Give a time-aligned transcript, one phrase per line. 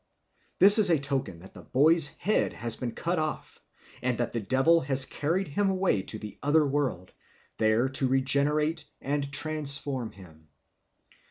[0.57, 3.59] This is a token that the boy's head has been cut off,
[4.01, 7.13] and that the devil has carried him away to the other world,
[7.59, 10.47] there to regenerate and transform him.